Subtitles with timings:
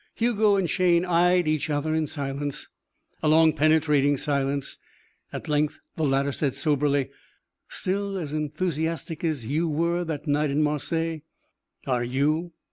[0.15, 2.67] Hugo and Shayne eyed each other in silence.
[3.21, 4.79] A long, penetrating silence.
[5.31, 7.11] At length the latter said soberly:
[7.69, 11.21] "Still as enthusiastic as you were that night in Marseilles?"
[11.85, 12.51] "Are you?"